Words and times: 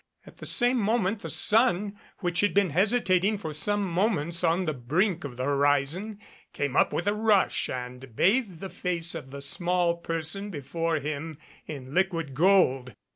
At 0.25 0.37
the 0.37 0.47
same 0.47 0.77
moment 0.77 1.19
the 1.19 1.29
sun, 1.29 1.95
which 2.21 2.39
had 2.39 2.55
been 2.55 2.71
hesitating 2.71 3.37
for 3.37 3.53
some 3.53 3.83
moments 3.85 4.43
on 4.43 4.65
the 4.65 4.73
brink 4.73 5.23
of 5.23 5.37
the 5.37 5.43
horizon, 5.43 6.17
came 6.53 6.75
up 6.75 6.91
with 6.91 7.05
a 7.05 7.13
rush 7.13 7.69
and 7.69 8.15
bathed 8.15 8.61
the 8.61 8.69
face 8.69 9.13
of 9.13 9.29
the 9.29 9.43
small 9.43 9.97
person 9.97 10.49
before 10.49 10.95
him 10.95 11.37
in 11.67 11.93
liquid 11.93 12.33
gold. 12.33 12.95